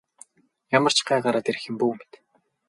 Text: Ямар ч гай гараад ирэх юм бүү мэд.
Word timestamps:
Ямар 0.77 0.93
ч 0.97 0.99
гай 1.09 1.19
гараад 1.25 1.47
ирэх 1.49 1.63
юм 1.71 1.75
бүү 1.81 1.93
мэд. 1.99 2.11